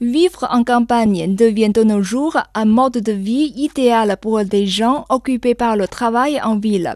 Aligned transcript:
Vivre 0.00 0.46
en 0.52 0.62
campagne 0.62 1.34
devient 1.34 1.70
de 1.70 1.82
nos 1.82 2.02
jours 2.02 2.36
un 2.54 2.66
mode 2.66 2.98
de 2.98 3.10
vie 3.10 3.52
idéal 3.56 4.16
pour 4.20 4.44
des 4.44 4.64
gens 4.64 5.04
occupés 5.08 5.56
par 5.56 5.74
le 5.74 5.88
travail 5.88 6.40
en 6.40 6.56
ville. 6.56 6.94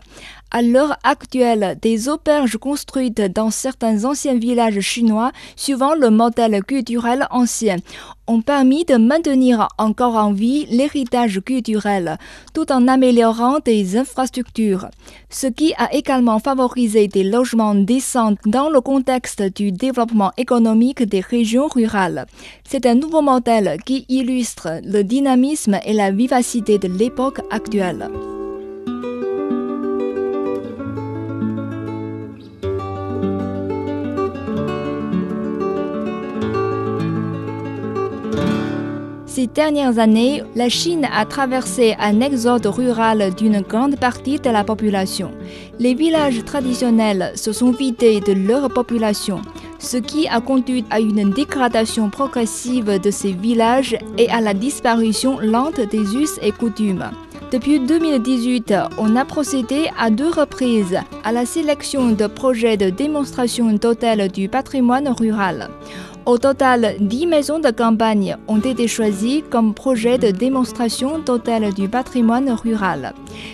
À 0.55 0.61
l'heure 0.61 0.99
actuelle, 1.03 1.79
des 1.81 2.11
auberges 2.11 2.59
construites 2.59 3.23
dans 3.23 3.51
certains 3.51 4.05
anciens 4.05 4.35
villages 4.35 4.81
chinois, 4.81 5.33
suivant 5.57 5.95
le 5.95 6.11
modèle 6.11 6.63
culturel 6.63 7.27
ancien, 7.31 7.77
ont 8.27 8.43
permis 8.43 8.85
de 8.85 8.97
maintenir 8.97 9.69
encore 9.79 10.17
en 10.17 10.35
vie 10.35 10.67
l'héritage 10.67 11.41
culturel, 11.41 12.19
tout 12.53 12.71
en 12.71 12.87
améliorant 12.87 13.61
des 13.65 13.97
infrastructures, 13.97 14.89
ce 15.31 15.47
qui 15.47 15.73
a 15.79 15.91
également 15.95 16.39
favorisé 16.39 17.09
des 17.09 17.25
logements 17.25 17.75
décents 17.75 18.35
dans 18.45 18.69
le 18.69 18.83
contexte 18.83 19.43
du 19.43 19.73
développement 19.73 20.33
économique 20.37 21.03
des 21.03 21.21
régions 21.21 21.69
rurales. 21.69 22.27
C'est 22.69 22.85
un 22.85 22.95
nouveau 22.95 23.23
modèle 23.23 23.79
qui 23.87 24.05
illustre 24.11 24.83
le 24.85 25.03
dynamisme 25.03 25.79
et 25.87 25.95
la 25.95 26.11
vivacité 26.11 26.77
de 26.77 26.89
l'époque 26.89 27.41
actuelle. 27.51 28.11
Ces 39.43 39.49
dernières 39.49 39.99
années, 39.99 40.45
la 40.55 40.69
Chine 40.69 41.09
a 41.13 41.27
traversé 41.27 41.97
un 41.99 42.21
exode 42.21 42.65
rural 42.65 43.35
d'une 43.35 43.61
grande 43.63 43.99
partie 43.99 44.39
de 44.39 44.49
la 44.49 44.63
population. 44.63 45.33
Les 45.81 45.95
villages 45.95 46.45
traditionnels 46.45 47.33
se 47.35 47.53
sont 47.53 47.73
vidés 47.73 48.21
de 48.21 48.35
leur 48.35 48.69
population, 48.73 49.43
ce 49.81 49.97
qui 49.97 50.29
a 50.29 50.41
conduit 50.41 50.85
à 50.91 51.01
une 51.01 51.31
dégradation 51.31 52.09
progressive 52.09 53.01
de 53.01 53.11
ces 53.11 53.33
villages 53.33 53.99
et 54.17 54.31
à 54.31 54.41
la 54.41 54.55
disparition 54.55 55.41
lente 55.41 55.81
des 55.91 56.15
us 56.15 56.39
et 56.41 56.53
coutumes. 56.53 57.11
Depuis 57.51 57.81
2018, 57.81 58.73
on 58.97 59.17
a 59.17 59.25
procédé 59.25 59.91
à 59.99 60.11
deux 60.11 60.31
reprises 60.31 61.01
à 61.25 61.33
la 61.33 61.47
sélection 61.47 62.13
de 62.13 62.29
projets 62.29 62.77
de 62.77 62.91
démonstration 62.91 63.73
d'hôtels 63.73 64.31
du 64.31 64.49
patrimoine 64.49 65.09
rural. 65.09 65.69
Au 66.25 66.39
total, 66.39 66.95
10 67.01 67.27
maisons 67.27 67.59
de 67.59 67.71
campagne 67.71 68.37
ont 68.47 68.61
été 68.61 68.87
choisies 68.87 69.43
comme 69.51 69.75
projet 69.75 70.19
de 70.19 70.31
démonstration 70.31 71.19
d'hôtel 71.19 71.75
du 71.75 71.89
patrimoine 71.89 72.49
rural. 72.53 73.13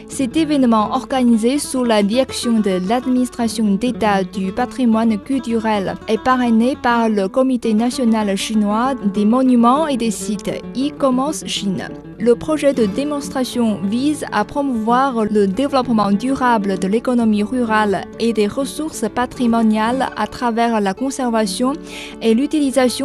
Cet 0.08 0.36
événement 0.36 0.90
organisé 0.92 1.58
sous 1.58 1.82
la 1.82 2.02
direction 2.02 2.60
de 2.60 2.78
l'administration 2.86 3.76
d'État 3.76 4.22
du 4.22 4.52
patrimoine 4.52 5.16
culturel 5.18 5.94
est 6.08 6.22
parrainé 6.22 6.76
par 6.82 7.08
le 7.08 7.26
Comité 7.28 7.72
national 7.72 8.36
chinois 8.36 8.94
des 9.14 9.24
monuments 9.24 9.86
et 9.86 9.96
des 9.96 10.10
sites 10.10 10.50
e-commerce 10.76 11.46
Chine. 11.46 11.88
Le 12.20 12.34
projet 12.34 12.74
de 12.74 12.84
démonstration 12.84 13.80
vise 13.84 14.26
à 14.32 14.44
promouvoir 14.44 15.24
le 15.24 15.46
développement 15.46 16.10
durable 16.10 16.78
de 16.78 16.88
l'économie 16.88 17.44
rurale 17.44 18.02
et 18.18 18.32
des 18.32 18.48
ressources 18.48 19.04
patrimoniales 19.14 20.08
à 20.16 20.26
travers 20.26 20.80
la 20.80 20.94
conservation 20.94 21.74
et 22.20 22.34
l'utilisation 22.34 22.57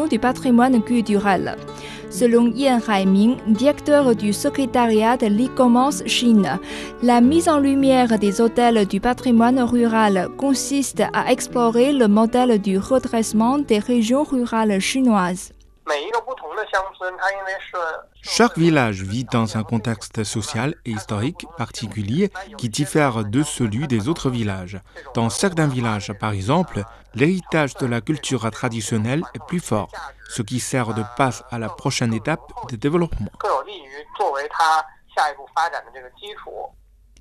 du 0.09 0.19
patrimoine 0.19 0.81
culturel. 0.81 1.55
Selon 2.09 2.51
Yan 2.55 2.79
Haiming, 2.87 3.37
directeur 3.47 4.15
du 4.15 4.33
secrétariat 4.33 5.15
de 5.15 5.27
l'e-commerce 5.27 6.03
Chine, 6.07 6.59
la 7.03 7.21
mise 7.21 7.47
en 7.47 7.59
lumière 7.59 8.17
des 8.17 8.41
hôtels 8.41 8.87
du 8.87 8.99
patrimoine 8.99 9.61
rural 9.61 10.29
consiste 10.37 11.03
à 11.13 11.31
explorer 11.31 11.93
le 11.93 12.07
modèle 12.07 12.59
du 12.59 12.77
redressement 12.79 13.59
des 13.59 13.79
régions 13.79 14.23
rurales 14.23 14.79
chinoises. 14.79 15.51
Chaque 18.21 18.57
village 18.57 19.01
vit 19.03 19.25
dans 19.25 19.57
un 19.57 19.63
contexte 19.63 20.23
social 20.23 20.75
et 20.85 20.91
historique 20.91 21.45
particulier 21.57 22.31
qui 22.57 22.69
diffère 22.69 23.25
de 23.25 23.43
celui 23.43 23.87
des 23.87 24.07
autres 24.07 24.29
villages. 24.29 24.79
Dans 25.13 25.29
certains 25.29 25.67
villages, 25.67 26.13
par 26.19 26.31
exemple, 26.31 26.83
l'héritage 27.13 27.75
de 27.75 27.85
la 27.85 28.01
culture 28.01 28.49
traditionnelle 28.51 29.23
est 29.33 29.45
plus 29.47 29.59
fort, 29.59 29.89
ce 30.29 30.41
qui 30.41 30.59
sert 30.59 30.93
de 30.93 31.03
passe 31.17 31.43
à 31.51 31.59
la 31.59 31.69
prochaine 31.69 32.13
étape 32.13 32.51
de 32.69 32.75
développement. 32.75 33.31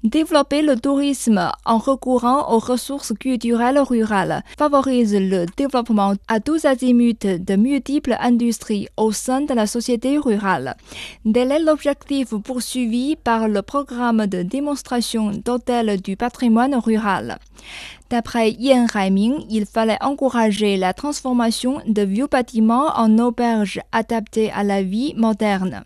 Développer 0.03 0.63
le 0.63 0.75
tourisme 0.77 1.53
en 1.65 1.79
recourant 1.79 2.53
aux 2.53 2.59
ressources 2.59 3.13
culturelles 3.15 3.79
rurales 3.79 4.43
favorise 4.59 5.15
le 5.15 5.47
développement 5.57 6.15
à 6.27 6.41
tous 6.41 6.65
azimuts 6.65 7.15
de 7.23 7.55
multiples 7.55 8.17
industries 8.19 8.89
au 8.97 9.13
sein 9.13 9.43
de 9.43 9.55
la 9.55 9.69
société 9.69 10.19
rurale. 10.19 10.75
Tel 11.33 11.65
l'objectif 11.65 12.35
poursuivi 12.35 13.15
par 13.15 13.47
le 13.47 13.63
programme 13.63 14.27
de 14.27 14.43
démonstration 14.43 15.31
d'hôtels 15.31 16.01
du 16.03 16.17
patrimoine 16.17 16.75
rural. 16.75 17.39
D'après 18.11 18.51
Yan 18.51 18.87
Haiming, 18.93 19.47
il 19.51 19.67
fallait 19.67 20.03
encourager 20.03 20.77
la 20.77 20.95
transformation 20.95 21.81
de 21.87 22.03
vieux 22.03 22.27
bâtiments 22.27 22.89
en 22.97 23.19
auberges 23.21 23.81
adaptées 23.93 24.51
à 24.51 24.65
la 24.65 24.83
vie 24.83 25.15
moderne. 25.17 25.85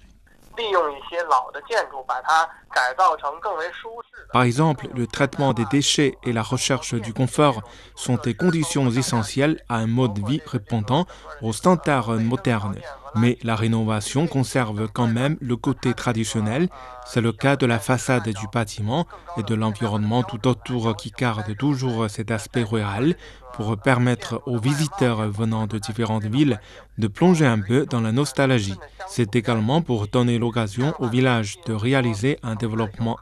Par 4.33 4.43
exemple, 4.43 4.89
le 4.95 5.07
traitement 5.07 5.53
des 5.53 5.65
déchets 5.67 6.19
et 6.25 6.33
la 6.33 6.43
recherche 6.43 6.95
du 6.95 7.13
confort 7.13 7.63
sont 7.95 8.19
des 8.23 8.35
conditions 8.35 8.91
essentielles 8.91 9.61
à 9.69 9.77
un 9.77 9.87
mode 9.87 10.15
de 10.15 10.27
vie 10.27 10.43
répondant 10.47 11.07
aux 11.43 11.53
standards 11.53 12.13
modernes. 12.15 12.77
Mais 13.15 13.39
la 13.43 13.57
rénovation 13.57 14.27
conserve 14.27 14.89
quand 14.93 15.07
même 15.07 15.39
le 15.41 15.57
côté 15.57 15.95
traditionnel. 15.95 16.69
C'est 17.07 17.23
le 17.23 17.33
cas 17.33 17.57
de 17.57 17.65
la 17.65 17.79
façade 17.79 18.29
du 18.29 18.47
bâtiment 18.53 19.07
et 19.39 19.43
de 19.43 19.55
l'environnement 19.55 20.23
tout 20.23 20.47
autour 20.47 20.95
qui 20.97 21.13
garde 21.17 21.57
toujours 21.57 22.11
cet 22.11 22.31
aspect 22.31 22.63
rural 22.63 23.17
pour 23.55 23.75
permettre 23.79 24.43
aux 24.45 24.59
visiteurs 24.59 25.31
venant 25.31 25.67
de 25.67 25.79
différentes 25.79 26.27
villes 26.27 26.61
de 26.99 27.09
plonger 27.09 27.47
un 27.47 27.59
peu 27.59 27.87
dans 27.87 28.03
la 28.03 28.13
nostalgie. 28.13 28.77
C'est 29.09 29.35
également 29.35 29.81
pour 29.81 30.09
donner 30.09 30.39
l'occasion 30.39 30.95
au 30.99 31.09
village 31.09 31.57
de 31.65 31.73
réaliser 31.73 32.39
un 32.43 32.55
développement 32.67 33.17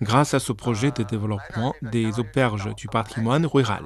grâce 0.00 0.34
à 0.34 0.40
ce 0.40 0.52
projet 0.52 0.90
de 0.90 1.02
développement 1.02 1.74
des 1.82 2.18
auberges 2.18 2.74
du 2.74 2.88
patrimoine 2.88 3.46
rural. 3.46 3.84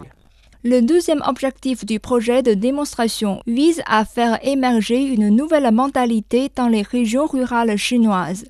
Le 0.64 0.80
deuxième 0.80 1.22
objectif 1.26 1.84
du 1.84 2.00
projet 2.00 2.42
de 2.42 2.54
démonstration 2.54 3.40
vise 3.46 3.82
à 3.86 4.04
faire 4.04 4.38
émerger 4.42 5.00
une 5.04 5.28
nouvelle 5.28 5.70
mentalité 5.72 6.50
dans 6.56 6.66
les 6.66 6.82
régions 6.82 7.26
rurales 7.26 7.76
chinoises. 7.76 8.44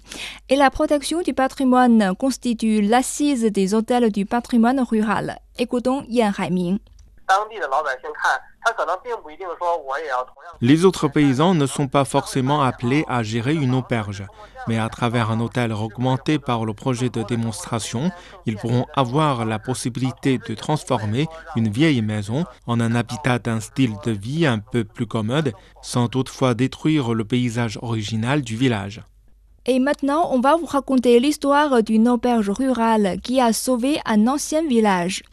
Et 0.49 0.57
la 0.57 0.71
protection 0.71 1.21
du 1.21 1.35
patrimoine 1.35 2.15
constitue 2.19 2.81
l'assise 2.81 3.45
des 3.45 3.75
hôtels 3.75 4.11
du 4.11 4.25
patrimoine 4.25 4.81
rural. 4.81 5.39
Écoutons 5.59 6.05
Yan 6.09 6.33
Haiming. 6.39 6.79
Les 10.61 10.85
autres 10.85 11.09
paysans 11.09 11.55
ne 11.55 11.67
sont 11.67 11.89
pas 11.89 12.05
forcément 12.05 12.63
appelés 12.63 13.05
à 13.09 13.23
gérer 13.23 13.55
une 13.55 13.75
auberge, 13.75 14.25
mais 14.69 14.79
à 14.79 14.89
travers 14.89 15.31
un 15.31 15.41
hôtel 15.41 15.73
augmenté 15.73 16.39
par 16.39 16.65
le 16.65 16.75
projet 16.75 17.09
de 17.09 17.23
démonstration, 17.23 18.11
ils 18.45 18.57
pourront 18.57 18.87
avoir 18.95 19.45
la 19.45 19.59
possibilité 19.59 20.39
de 20.39 20.55
transformer 20.55 21.29
une 21.57 21.69
vieille 21.69 22.03
maison 22.03 22.45
en 22.67 22.81
un 22.81 22.95
habitat 22.95 23.39
d'un 23.39 23.61
style 23.61 23.95
de 24.05 24.13
vie 24.13 24.47
un 24.47 24.59
peu 24.59 24.85
plus 24.85 25.07
commode, 25.07 25.53
sans 25.83 26.09
toutefois 26.09 26.55
détruire 26.55 27.15
le 27.15 27.25
paysage 27.25 27.79
original 27.83 28.43
du 28.43 28.57
village. 28.57 29.03
Et 29.69 29.81
maintenant, 29.81 30.29
on 30.33 30.39
va 30.39 30.55
vous 30.57 30.67
raconter 30.67 31.19
l'histoire 31.19 31.83
d'une 31.83 32.09
auberge 32.09 32.51
rurale 32.51 33.19
qui 33.21 33.41
a 33.41 33.53
sauvé 33.53 33.99
un 34.07 34.29
ancien 34.29 34.65
village. 34.65 35.25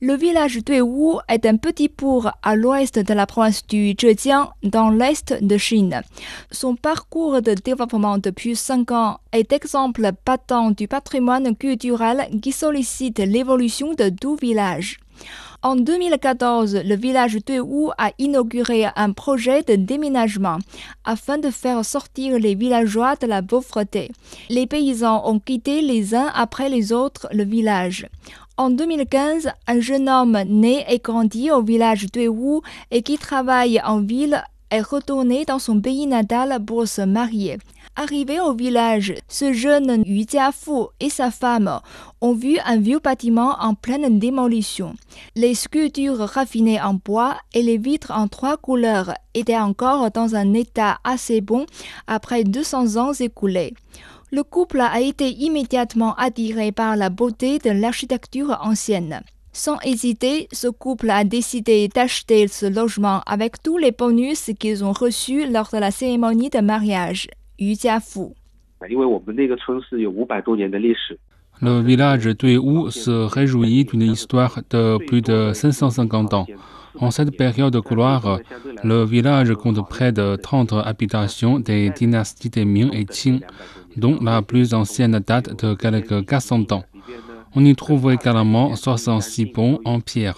Le 0.00 0.14
village 0.14 0.58
Wu 0.68 1.18
est 1.28 1.46
un 1.46 1.56
petit 1.56 1.88
bourg 1.88 2.30
à 2.42 2.56
l'ouest 2.56 2.98
de 2.98 3.14
la 3.14 3.26
province 3.26 3.64
du 3.66 3.94
Zhejiang, 3.98 4.50
dans 4.64 4.90
l'est 4.90 5.32
de 5.40 5.56
Chine. 5.56 6.02
Son 6.50 6.74
parcours 6.74 7.40
de 7.40 7.54
développement 7.54 8.18
depuis 8.18 8.56
cinq 8.56 8.90
ans 8.90 9.18
est 9.32 9.52
exemple 9.52 10.10
patent 10.24 10.72
du 10.72 10.88
patrimoine 10.88 11.56
culturel 11.56 12.28
qui 12.42 12.52
sollicite 12.52 13.20
l'évolution 13.20 13.94
de 13.94 14.08
tout 14.10 14.34
village. 14.34 14.98
En 15.62 15.74
2014, 15.74 16.82
le 16.84 16.96
village 16.96 17.38
de 17.44 17.60
Wu 17.60 17.90
a 17.98 18.12
inauguré 18.18 18.86
un 18.94 19.12
projet 19.12 19.62
de 19.62 19.74
déménagement 19.74 20.58
afin 21.04 21.38
de 21.38 21.50
faire 21.50 21.84
sortir 21.84 22.38
les 22.38 22.54
villageois 22.54 23.16
de 23.16 23.26
la 23.26 23.42
pauvreté. 23.42 24.12
Les 24.48 24.66
paysans 24.66 25.22
ont 25.26 25.40
quitté 25.40 25.82
les 25.82 26.14
uns 26.14 26.30
après 26.34 26.68
les 26.68 26.92
autres 26.92 27.26
le 27.32 27.44
village. 27.44 28.06
En 28.58 28.70
2015, 28.70 29.50
un 29.66 29.80
jeune 29.80 30.08
homme 30.08 30.38
né 30.46 30.84
et 30.88 30.98
grandi 30.98 31.50
au 31.50 31.62
village 31.62 32.10
de 32.12 32.28
Wu 32.28 32.60
et 32.90 33.02
qui 33.02 33.18
travaille 33.18 33.80
en 33.84 34.00
ville 34.00 34.42
est 34.70 34.80
retourné 34.80 35.44
dans 35.44 35.58
son 35.58 35.80
pays 35.80 36.06
natal 36.06 36.58
pour 36.64 36.86
se 36.86 37.02
marier. 37.02 37.58
Arrivé 37.98 38.40
au 38.40 38.52
village, 38.52 39.14
ce 39.26 39.54
jeune 39.54 40.02
Yu 40.04 40.26
Jiafu 40.28 40.88
et 41.00 41.08
sa 41.08 41.30
femme 41.30 41.80
ont 42.20 42.34
vu 42.34 42.58
un 42.66 42.76
vieux 42.76 42.98
bâtiment 42.98 43.56
en 43.58 43.72
pleine 43.72 44.18
démolition. 44.18 44.94
Les 45.34 45.54
sculptures 45.54 46.18
raffinées 46.18 46.78
en 46.78 47.00
bois 47.02 47.38
et 47.54 47.62
les 47.62 47.78
vitres 47.78 48.12
en 48.14 48.28
trois 48.28 48.58
couleurs 48.58 49.14
étaient 49.32 49.56
encore 49.56 50.10
dans 50.10 50.34
un 50.34 50.52
état 50.52 50.98
assez 51.04 51.40
bon 51.40 51.64
après 52.06 52.44
200 52.44 52.96
ans 52.96 53.14
écoulés. 53.14 53.72
Le 54.30 54.42
couple 54.42 54.82
a 54.82 55.00
été 55.00 55.30
immédiatement 55.30 56.14
attiré 56.16 56.72
par 56.72 56.96
la 56.96 57.08
beauté 57.08 57.58
de 57.58 57.70
l'architecture 57.70 58.58
ancienne. 58.60 59.22
Sans 59.54 59.78
hésiter, 59.80 60.48
ce 60.52 60.68
couple 60.68 61.08
a 61.08 61.24
décidé 61.24 61.88
d'acheter 61.88 62.46
ce 62.46 62.66
logement 62.66 63.22
avec 63.24 63.62
tous 63.62 63.78
les 63.78 63.92
bonus 63.92 64.50
qu'ils 64.60 64.84
ont 64.84 64.92
reçus 64.92 65.50
lors 65.50 65.70
de 65.72 65.78
la 65.78 65.90
cérémonie 65.90 66.50
de 66.50 66.60
mariage. 66.60 67.28
Yu 67.58 67.74
Jiafu. 67.74 68.34
Le 71.62 71.80
village 71.80 72.26
Wu 72.26 72.90
se 72.90 73.10
réjouit 73.10 73.84
d'une 73.84 74.02
histoire 74.02 74.60
de 74.70 74.98
plus 75.06 75.22
de 75.22 75.52
550 75.54 76.34
ans. 76.34 76.46
En 76.98 77.10
cette 77.10 77.36
période 77.36 77.72
de 77.72 77.80
gloire, 77.80 78.40
le 78.84 79.04
village 79.04 79.54
compte 79.54 79.88
près 79.88 80.12
de 80.12 80.36
30 80.36 80.74
habitations 80.84 81.58
des 81.58 81.90
dynasties 81.90 82.50
des 82.50 82.64
Ming 82.64 82.90
et 82.92 83.06
Qing, 83.06 83.40
dont 83.96 84.18
la 84.20 84.42
plus 84.42 84.74
ancienne 84.74 85.18
date 85.26 85.64
de 85.64 85.74
quelques 85.74 86.26
400 86.26 86.72
ans. 86.72 86.84
On 87.54 87.64
y 87.64 87.74
trouve 87.74 88.12
également 88.12 88.76
66 88.76 89.46
ponts 89.46 89.80
en 89.86 90.00
pierre. 90.00 90.36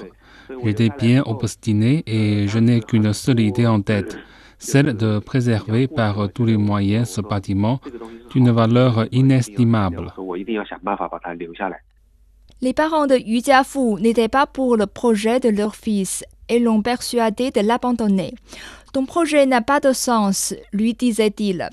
J'étais 0.64 0.90
bien 0.96 1.22
obstiné 1.26 2.04
et 2.06 2.46
je 2.46 2.58
n'ai 2.58 2.80
qu'une 2.80 3.12
seule 3.12 3.40
idée 3.40 3.66
en 3.66 3.80
tête, 3.80 4.18
celle 4.58 4.96
de 4.96 5.18
préserver 5.18 5.86
par 5.86 6.28
tous 6.32 6.44
les 6.44 6.56
moyens 6.56 7.10
ce 7.10 7.20
bâtiment 7.20 7.80
d'une 8.30 8.50
valeur 8.50 9.06
inestimable. 9.12 10.12
Les 12.60 12.72
parents 12.72 13.06
de 13.06 13.16
Yu 13.16 13.40
Jiafu 13.44 13.94
n'étaient 14.00 14.28
pas 14.28 14.46
pour 14.46 14.76
le 14.76 14.86
projet 14.86 15.38
de 15.38 15.48
leur 15.48 15.76
fils 15.76 16.24
et 16.48 16.58
l'ont 16.58 16.82
persuadé 16.82 17.50
de 17.50 17.60
l'abandonner. 17.60 18.34
Ton 18.92 19.06
projet 19.06 19.46
n'a 19.46 19.60
pas 19.60 19.80
de 19.80 19.92
sens, 19.92 20.54
lui 20.72 20.94
disait-il. 20.94 21.68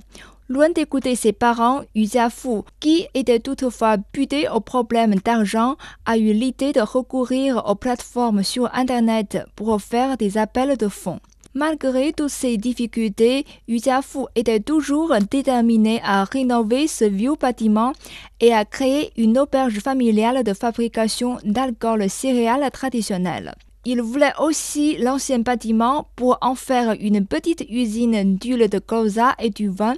Loin 0.48 0.70
d'écouter 0.70 1.16
ses 1.16 1.34
parents, 1.34 1.82
Yu 1.96 2.06
Jiafu, 2.06 2.62
qui 2.80 3.08
était 3.16 3.40
toutefois 3.40 3.98
buté 4.14 4.48
au 4.48 4.60
problème 4.60 5.16
d'argent, 5.16 5.76
a 6.06 6.20
eu 6.20 6.34
l'idée 6.34 6.72
de 6.72 6.82
recourir 6.82 7.64
aux 7.66 7.74
plateformes 7.74 8.44
sur 8.44 8.70
Internet 8.76 9.40
pour 9.56 9.82
faire 9.82 10.18
des 10.18 10.38
appels 10.38 10.78
de 10.78 10.88
fonds. 10.88 11.20
Malgré 11.58 12.12
toutes 12.12 12.32
ces 12.32 12.58
difficultés, 12.58 13.46
Yu 13.70 13.80
Jiafu 13.82 14.26
était 14.36 14.60
toujours 14.60 15.14
déterminé 15.32 16.02
à 16.04 16.26
rénover 16.26 16.90
ce 16.90 17.06
vieux 17.06 17.36
bâtiment 17.40 17.94
et 18.42 18.54
à 18.54 18.66
créer 18.66 19.12
une 19.16 19.40
auberge 19.40 19.80
familiale 19.80 20.44
de 20.44 20.54
fabrication 20.54 21.38
d'alcool 21.46 22.10
céréales 22.10 22.70
traditionnel. 22.72 23.56
Il 23.86 24.02
voulait 24.02 24.34
aussi 24.42 24.98
l'ancien 24.98 25.40
bâtiment 25.40 26.10
pour 26.18 26.38
en 26.42 26.56
faire 26.56 26.94
une 27.00 27.26
petite 27.26 27.64
usine 27.70 28.36
d'huile 28.36 28.68
de 28.68 28.80
colza 28.80 29.34
et 29.40 29.50
du 29.50 29.70
vin, 29.70 29.94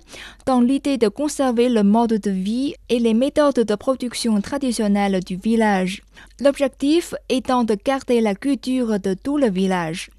dans 0.45 0.61
l'idée 0.61 0.99
de 0.99 1.07
conserver 1.07 1.69
le 1.69 1.81
mode 1.81 2.19
de 2.19 2.29
vie 2.29 2.75
et 2.89 2.99
les 2.99 3.15
méthodes 3.15 3.65
de 3.65 3.75
production 3.75 4.39
traditionnelles 4.41 5.23
du 5.23 5.37
village. 5.37 6.03
L'objectif 6.39 7.15
étant 7.29 7.63
de 7.63 7.75
garder 7.83 8.21
la 8.21 8.35
culture 8.35 8.99
de 8.99 9.15
tout 9.15 9.37
le 9.37 9.49
village. 9.49 10.11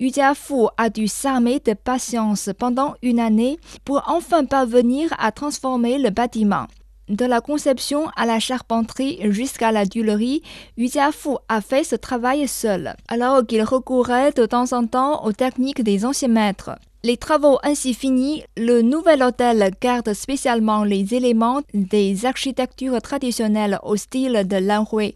Jiafu 0.00 0.66
a 0.76 0.90
dû 0.90 1.08
s'armer 1.08 1.60
de 1.60 1.74
patience 1.74 2.50
pendant 2.58 2.94
une 3.02 3.20
année 3.20 3.58
pour 3.84 4.02
enfin 4.06 4.44
parvenir 4.44 5.12
à 5.18 5.32
transformer 5.32 5.98
le 5.98 6.10
bâtiment. 6.10 6.66
De 7.08 7.26
la 7.26 7.42
conception 7.42 8.08
à 8.16 8.24
la 8.24 8.40
charpenterie 8.40 9.18
jusqu'à 9.30 9.72
la 9.72 9.84
dulerie, 9.84 10.42
Jiafu 10.78 11.36
a 11.50 11.60
fait 11.60 11.84
ce 11.84 11.96
travail 11.96 12.48
seul, 12.48 12.94
alors 13.08 13.46
qu'il 13.46 13.62
recourait 13.62 14.32
de 14.32 14.46
temps 14.46 14.72
en 14.72 14.86
temps 14.86 15.22
aux 15.24 15.32
techniques 15.32 15.82
des 15.82 16.06
anciens 16.06 16.28
maîtres. 16.28 16.78
Les 17.02 17.18
travaux 17.18 17.58
ainsi 17.62 17.92
finis, 17.92 18.44
le 18.56 18.80
nouvel 18.80 19.22
hôtel 19.22 19.70
garde 19.78 20.14
spécialement 20.14 20.84
les 20.84 21.14
éléments 21.14 21.60
des 21.74 22.24
architectures 22.24 23.02
traditionnelles 23.02 23.78
au 23.82 23.96
style 23.96 24.48
de 24.48 24.56
l'Anhui. 24.56 25.14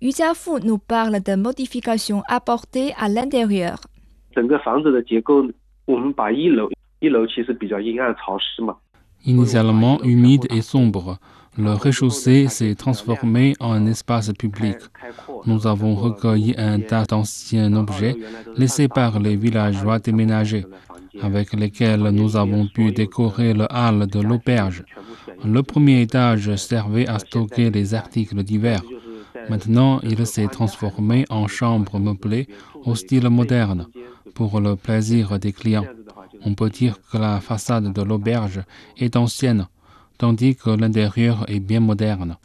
Jiafu 0.00 0.60
nous 0.62 0.78
parle 0.78 1.18
de 1.18 1.34
modifications 1.34 2.22
apportées 2.28 2.94
à 2.96 3.08
l'intérieur. 3.08 3.80
Initialement 9.26 10.02
humide 10.02 10.46
et 10.50 10.60
sombre, 10.60 11.18
le 11.56 11.72
rez-de-chaussée 11.72 12.48
s'est 12.48 12.74
transformé 12.74 13.54
en 13.60 13.86
espace 13.86 14.32
public. 14.32 14.76
Nous 15.46 15.66
avons 15.66 15.94
recueilli 15.94 16.54
un 16.58 16.80
tas 16.80 17.04
d'anciens 17.04 17.72
objets 17.74 18.16
laissés 18.56 18.88
par 18.88 19.20
les 19.20 19.36
villageois 19.36 19.98
déménagés, 20.00 20.66
avec 21.22 21.52
lesquels 21.52 22.02
nous 22.10 22.36
avons 22.36 22.66
pu 22.66 22.90
décorer 22.92 23.54
le 23.54 23.66
hall 23.70 24.06
de 24.08 24.20
l'auberge. 24.20 24.84
Le 25.44 25.62
premier 25.62 26.00
étage 26.02 26.54
servait 26.56 27.06
à 27.08 27.18
stocker 27.18 27.70
les 27.70 27.94
articles 27.94 28.42
divers. 28.42 28.82
Maintenant, 29.48 30.00
il 30.02 30.26
s'est 30.26 30.48
transformé 30.48 31.24
en 31.30 31.46
chambre 31.46 31.98
meublée 31.98 32.48
au 32.84 32.94
style 32.94 33.28
moderne, 33.28 33.86
pour 34.34 34.60
le 34.60 34.76
plaisir 34.76 35.38
des 35.38 35.52
clients 35.52 35.84
on 36.44 36.54
peut 36.54 36.70
dire 36.70 36.98
que 37.10 37.18
la 37.18 37.40
façade 37.40 37.92
de 37.92 38.02
l'auberge 38.02 38.60
est 38.98 39.16
ancienne, 39.16 39.66
tandis 40.18 40.56
que 40.56 40.70
l'intérieur 40.70 41.44
est 41.48 41.60
bien 41.60 41.80
moderne, 41.80 42.36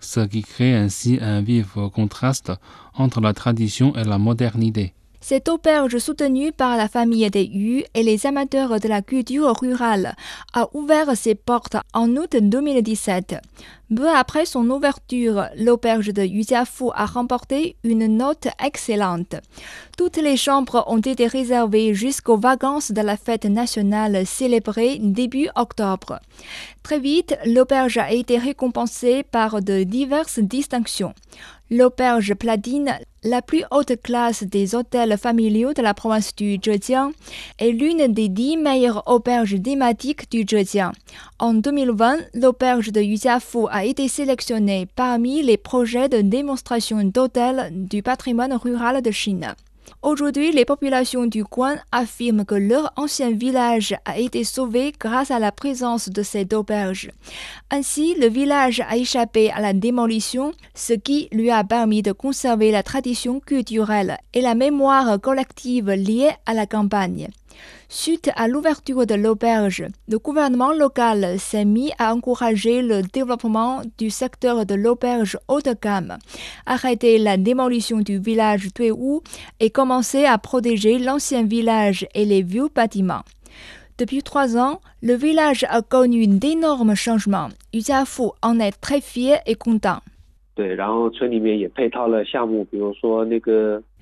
ce 0.00 0.20
qui 0.20 0.42
crée 0.42 0.74
ainsi 0.74 1.18
un 1.20 1.40
vif 1.40 1.76
contraste 1.94 2.52
entre 2.94 3.20
la 3.20 3.32
tradition 3.32 3.94
et 3.94 4.04
la 4.04 4.18
modernité. 4.18 4.94
Cette 5.20 5.48
auberge 5.48 5.98
soutenue 5.98 6.52
par 6.52 6.76
la 6.76 6.88
famille 6.88 7.28
des 7.30 7.44
Yu 7.44 7.84
et 7.94 8.02
les 8.02 8.26
amateurs 8.26 8.78
de 8.80 8.88
la 8.88 9.02
culture 9.02 9.54
rurale 9.58 10.14
a 10.52 10.68
ouvert 10.74 11.16
ses 11.16 11.34
portes 11.34 11.76
en 11.94 12.10
août 12.16 12.36
2017. 12.40 13.36
Peu 13.94 14.08
après 14.08 14.46
son 14.46 14.68
ouverture, 14.68 15.44
l'auberge 15.56 16.12
de 16.12 16.22
Yu 16.22 16.42
Jiafu 16.42 16.86
a 16.92 17.06
remporté 17.06 17.76
une 17.84 18.06
note 18.16 18.48
excellente. 18.62 19.36
Toutes 19.96 20.16
les 20.16 20.36
chambres 20.36 20.82
ont 20.88 20.98
été 20.98 21.28
réservées 21.28 21.94
jusqu'aux 21.94 22.36
vacances 22.36 22.90
de 22.90 23.00
la 23.00 23.16
fête 23.16 23.44
nationale 23.44 24.26
célébrée 24.26 24.98
début 25.00 25.48
octobre. 25.54 26.18
Très 26.86 27.00
vite, 27.00 27.36
l'auberge 27.44 27.98
a 27.98 28.12
été 28.12 28.38
récompensée 28.38 29.24
par 29.24 29.60
de 29.60 29.82
diverses 29.82 30.38
distinctions. 30.38 31.14
L'auberge 31.68 32.32
Platine, 32.34 32.96
la 33.24 33.42
plus 33.42 33.64
haute 33.72 34.00
classe 34.00 34.44
des 34.44 34.76
hôtels 34.76 35.18
familiaux 35.18 35.72
de 35.72 35.82
la 35.82 35.94
province 35.94 36.32
du 36.36 36.60
Zhejiang, 36.64 37.10
est 37.58 37.72
l'une 37.72 38.06
des 38.12 38.28
dix 38.28 38.56
meilleures 38.56 39.02
auberges 39.08 39.60
thématiques 39.60 40.30
du 40.30 40.44
Zhejiang. 40.48 40.92
En 41.40 41.54
2020, 41.54 42.18
l'auberge 42.34 42.92
de 42.92 43.00
Yujiafu 43.00 43.66
a 43.68 43.84
été 43.84 44.06
sélectionnée 44.06 44.86
parmi 44.94 45.42
les 45.42 45.56
projets 45.56 46.08
de 46.08 46.20
démonstration 46.20 47.02
d'hôtels 47.02 47.70
du 47.72 48.04
patrimoine 48.04 48.54
rural 48.54 49.02
de 49.02 49.10
Chine. 49.10 49.56
Aujourd'hui, 50.02 50.52
les 50.52 50.64
populations 50.64 51.26
du 51.26 51.44
coin 51.44 51.76
affirment 51.92 52.44
que 52.44 52.54
leur 52.54 52.92
ancien 52.96 53.30
village 53.30 53.94
a 54.04 54.18
été 54.18 54.44
sauvé 54.44 54.92
grâce 54.98 55.30
à 55.30 55.38
la 55.38 55.52
présence 55.52 56.08
de 56.08 56.22
cette 56.22 56.52
auberge. 56.52 57.10
Ainsi, 57.70 58.14
le 58.14 58.28
village 58.28 58.80
a 58.88 58.96
échappé 58.96 59.50
à 59.50 59.60
la 59.60 59.72
démolition, 59.72 60.52
ce 60.74 60.92
qui 60.92 61.28
lui 61.32 61.50
a 61.50 61.64
permis 61.64 62.02
de 62.02 62.12
conserver 62.12 62.70
la 62.70 62.82
tradition 62.82 63.40
culturelle 63.40 64.18
et 64.34 64.40
la 64.40 64.54
mémoire 64.54 65.20
collective 65.20 65.90
liée 65.90 66.30
à 66.46 66.54
la 66.54 66.66
campagne. 66.66 67.28
Suite 67.88 68.30
à 68.34 68.48
l'ouverture 68.48 69.06
de 69.06 69.14
l'auberge, 69.14 69.84
le 70.08 70.18
gouvernement 70.18 70.72
local 70.72 71.38
s'est 71.38 71.64
mis 71.64 71.92
à 71.98 72.14
encourager 72.14 72.82
le 72.82 73.02
développement 73.02 73.82
du 73.98 74.10
secteur 74.10 74.66
de 74.66 74.74
l'auberge 74.74 75.38
haut 75.46 75.60
de 75.60 75.74
gamme, 75.80 76.18
arrêter 76.66 77.18
la 77.18 77.36
démolition 77.36 78.00
du 78.00 78.18
village 78.18 78.68
Tuiwu 78.74 79.20
et 79.60 79.70
commencer 79.70 80.24
à 80.24 80.38
protéger 80.38 80.98
l'ancien 80.98 81.44
village 81.44 82.06
et 82.14 82.24
les 82.24 82.42
vieux 82.42 82.68
bâtiments. 82.74 83.22
Depuis 83.98 84.22
trois 84.22 84.58
ans, 84.58 84.80
le 85.00 85.14
village 85.14 85.64
a 85.70 85.80
connu 85.80 86.26
d'énormes 86.26 86.94
changements. 86.94 87.48
Yu 87.72 87.82
Jiafu 87.82 88.30
en 88.42 88.60
est 88.60 88.72
très 88.72 89.00
fier 89.00 89.40
et 89.46 89.54
content. 89.54 90.00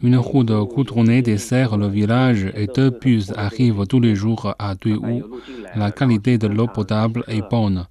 Une 0.03 0.17
route 0.17 0.53
goudronnée 0.53 1.23
dessert 1.23 1.77
le 1.77 1.89
village 1.89 2.47
et 2.57 2.69
deux 2.69 2.91
bus 2.91 3.33
arrivent 3.37 3.87
tous 3.89 3.99
les 3.99 4.15
jours 4.15 4.55
à 4.59 4.77
Duiwu. 4.77 5.25
La 5.75 5.91
qualité 5.91 6.39
de 6.39 6.47
l'eau 6.47 6.69
potable 6.69 7.25
est 7.27 7.43
bonne. 7.51 7.87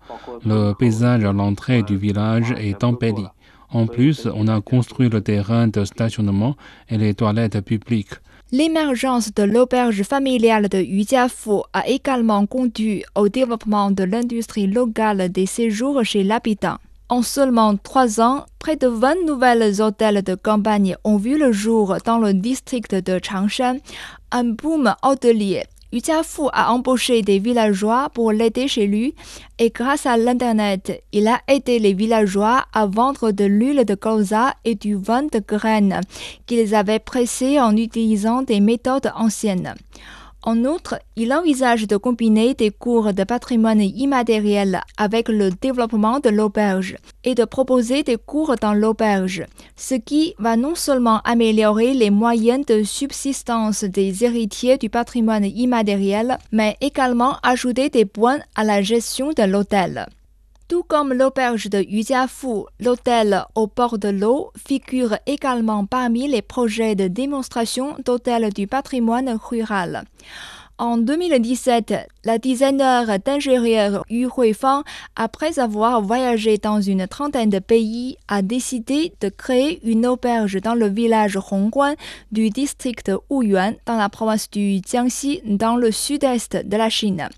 Le 0.45 0.71
paysage 0.73 1.25
à 1.25 1.33
l'entrée 1.33 1.83
du 1.83 1.97
village 1.97 2.53
est 2.57 2.85
embelli. 2.85 3.25
En 3.69 3.85
plus, 3.87 4.29
on 4.33 4.47
a 4.47 4.61
construit 4.61 5.09
le 5.09 5.19
terrain 5.19 5.67
de 5.67 5.83
stationnement 5.83 6.55
et 6.89 6.97
les 6.97 7.15
toilettes 7.15 7.59
publiques. 7.65 8.13
L'émergence 8.53 9.33
de 9.33 9.43
l'auberge 9.43 10.03
familiale 10.03 10.69
de 10.69 10.77
Yujiafu 10.77 11.63
a 11.73 11.87
également 11.87 12.45
conduit 12.45 13.03
au 13.15 13.27
développement 13.27 13.91
de 13.91 14.03
l'industrie 14.03 14.67
locale 14.67 15.29
des 15.29 15.47
séjours 15.47 16.03
chez 16.05 16.23
l'habitant. 16.23 16.77
En 17.09 17.21
seulement 17.21 17.75
trois 17.77 18.21
ans, 18.21 18.45
près 18.59 18.75
de 18.75 18.87
20 18.87 19.25
nouvelles 19.25 19.81
hôtels 19.81 20.23
de 20.23 20.35
campagne 20.35 20.95
ont 21.03 21.17
vu 21.17 21.37
le 21.37 21.51
jour 21.51 21.97
dans 22.05 22.17
le 22.17 22.33
district 22.33 22.95
de 22.95 23.19
Changshan, 23.21 23.77
un 24.31 24.43
boom 24.45 24.95
hôtelier 25.03 25.63
Yu 25.93 25.99
Jiafu 26.03 26.49
a 26.53 26.73
embauché 26.73 27.21
des 27.21 27.37
villageois 27.37 28.09
pour 28.15 28.31
l'aider 28.31 28.67
chez 28.67 28.87
lui 28.87 29.13
et 29.59 29.69
grâce 29.69 30.07
à 30.07 30.17
l'Internet, 30.17 31.03
il 31.11 31.27
a 31.27 31.39
aidé 31.47 31.77
les 31.77 31.93
villageois 31.93 32.65
à 32.73 32.87
vendre 32.87 33.29
de 33.29 33.45
l'huile 33.45 33.85
de 33.85 33.93
colza 33.93 34.55
et 34.65 34.73
du 34.73 34.95
vin 34.95 35.21
de 35.21 35.39
graines 35.39 36.01
qu'ils 36.47 36.73
avaient 36.73 36.97
pressé 36.97 37.59
en 37.59 37.77
utilisant 37.77 38.41
des 38.41 38.59
méthodes 38.59 39.11
anciennes. 39.15 39.75
En 40.45 40.65
outre, 40.65 40.99
il 41.15 41.33
envisage 41.33 41.87
de 41.87 41.95
combiner 41.95 42.53
des 42.53 42.69
cours 42.69 43.13
de 43.13 43.23
patrimoine 43.23 43.81
immatériel 43.81 44.81
avec 44.97 45.29
le 45.29 45.51
développement 45.51 46.19
de 46.19 46.29
l'auberge 46.29 46.97
et 47.23 47.33
de 47.33 47.45
proposer 47.45 48.03
des 48.03 48.17
cours 48.17 48.55
dans 48.59 48.73
l'auberge, 48.73 49.45
ce 49.77 49.95
qui 49.95 50.35
va 50.39 50.57
non 50.57 50.75
seulement 50.75 51.21
améliorer 51.21 51.93
les 51.93 52.09
moyens 52.09 52.65
de 52.65 52.83
subsistance 52.83 53.85
des 53.85 54.25
héritiers 54.25 54.77
du 54.77 54.89
patrimoine 54.89 55.45
immatériel, 55.45 56.37
mais 56.51 56.75
également 56.81 57.37
ajouter 57.41 57.89
des 57.89 58.05
points 58.05 58.39
à 58.55 58.65
la 58.65 58.81
gestion 58.81 59.29
de 59.29 59.43
l'hôtel. 59.43 60.07
Tout 60.73 60.81
comme 60.81 61.13
l'auberge 61.13 61.69
de 61.69 61.83
Yujiafu, 61.83 62.63
l'hôtel 62.79 63.45
au 63.53 63.67
bord 63.67 63.99
de 63.99 64.07
l'eau 64.09 64.51
figure 64.57 65.15
également 65.27 65.85
parmi 65.85 66.27
les 66.27 66.41
projets 66.41 66.95
de 66.95 67.07
démonstration 67.07 67.95
d'hôtels 68.03 68.51
du 68.51 68.65
patrimoine 68.65 69.37
rural. 69.51 70.03
En 70.79 70.97
2017, 70.97 71.93
la 72.25 72.39
designer 72.39 73.19
d'ingénieur 73.19 74.03
Yu 74.09 74.27
Huifang, 74.35 74.81
après 75.15 75.59
avoir 75.59 76.01
voyagé 76.01 76.57
dans 76.57 76.81
une 76.81 77.05
trentaine 77.07 77.51
de 77.51 77.59
pays, 77.59 78.17
a 78.27 78.41
décidé 78.41 79.13
de 79.21 79.29
créer 79.29 79.79
une 79.87 80.07
auberge 80.07 80.59
dans 80.59 80.73
le 80.73 80.87
village 80.87 81.37
Hongguan 81.51 81.93
du 82.31 82.49
district 82.49 83.11
Wuyuan 83.29 83.75
dans 83.85 83.97
la 83.97 84.09
province 84.09 84.49
du 84.49 84.81
Jiangxi 84.83 85.41
dans 85.45 85.75
le 85.75 85.91
sud-est 85.91 86.67
de 86.67 86.77
la 86.77 86.89
Chine. 86.89 87.29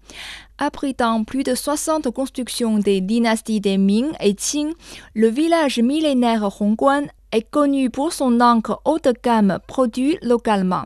Abritant 0.57 1.25
plus 1.25 1.43
de 1.43 1.53
60 1.53 2.09
constructions 2.11 2.77
des 2.77 3.01
dynasties 3.01 3.59
des 3.59 3.77
Ming 3.77 4.11
et 4.21 4.35
Qing, 4.35 4.71
le 5.13 5.27
village 5.27 5.79
millénaire 5.79 6.61
Hongguan 6.61 7.07
est 7.33 7.49
connu 7.49 7.89
pour 7.89 8.13
son 8.13 8.39
encre 8.39 8.79
haut 8.85 8.99
de 8.99 9.13
gamme 9.21 9.59
produit 9.67 10.17
localement. 10.21 10.83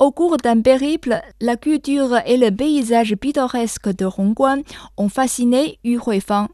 Au 0.00 0.10
cours 0.10 0.36
d'un 0.38 0.60
périple, 0.60 1.20
la 1.40 1.56
culture 1.56 2.18
et 2.26 2.36
le 2.36 2.50
paysage 2.50 3.14
pittoresque 3.14 3.94
de 3.94 4.06
Hongguan 4.06 4.62
ont 4.96 5.08
fasciné 5.08 5.78
Yu 5.84 6.00
Huifang. 6.04 6.48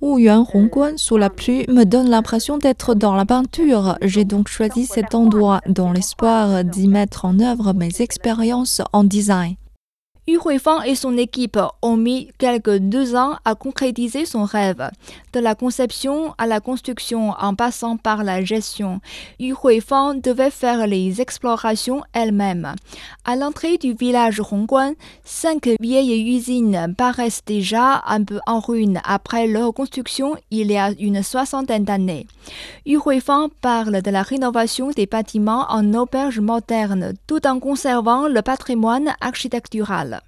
Wuyuan 0.00 0.46
Hongguan 0.54 0.96
sous 0.96 1.16
la 1.16 1.30
pluie 1.30 1.66
me 1.68 1.84
donne 1.84 2.08
l'impression 2.08 2.58
d'être 2.58 2.94
dans 2.94 3.14
la 3.14 3.26
peinture. 3.26 3.98
J'ai 4.02 4.24
donc 4.24 4.48
choisi 4.48 4.86
cet 4.86 5.14
endroit 5.14 5.60
dans 5.66 5.92
l'espoir 5.92 6.64
d'y 6.64 6.88
mettre 6.88 7.24
en 7.24 7.38
œuvre 7.40 7.74
mes 7.74 8.00
expériences 8.00 8.80
en 8.92 9.04
design. 9.04 9.56
Yu 10.30 10.38
Huifang 10.44 10.84
et 10.84 10.94
son 10.94 11.16
équipe 11.16 11.58
ont 11.82 11.96
mis 11.96 12.30
quelques 12.38 12.76
deux 12.76 13.16
ans 13.16 13.34
à 13.44 13.56
concrétiser 13.56 14.26
son 14.26 14.44
rêve. 14.44 14.88
De 15.32 15.40
la 15.40 15.56
conception 15.56 16.34
à 16.38 16.46
la 16.46 16.60
construction 16.60 17.30
en 17.30 17.56
passant 17.56 17.96
par 17.96 18.22
la 18.22 18.44
gestion, 18.44 19.00
Yu 19.40 19.56
Huifang 19.60 20.20
devait 20.20 20.50
faire 20.50 20.86
les 20.86 21.20
explorations 21.20 22.02
elle-même. 22.12 22.76
À 23.24 23.34
l'entrée 23.34 23.76
du 23.76 23.92
village 23.92 24.40
Hongguan, 24.40 24.94
cinq 25.24 25.68
vieilles 25.80 26.36
usines 26.36 26.94
paraissent 26.96 27.44
déjà 27.44 28.00
un 28.06 28.22
peu 28.22 28.38
en 28.46 28.60
ruine 28.60 29.00
après 29.02 29.48
leur 29.48 29.74
construction 29.74 30.36
il 30.52 30.70
y 30.70 30.78
a 30.78 30.92
une 31.00 31.24
soixantaine 31.24 31.84
d'années. 31.84 32.28
Yu 32.86 33.00
Huifang 33.04 33.48
parle 33.60 34.00
de 34.00 34.10
la 34.12 34.22
rénovation 34.22 34.90
des 34.90 35.06
bâtiments 35.06 35.66
en 35.70 35.92
auberge 35.92 36.38
moderne 36.38 37.14
tout 37.26 37.48
en 37.48 37.58
conservant 37.58 38.28
le 38.28 38.42
patrimoine 38.42 39.12
architectural. 39.20 40.19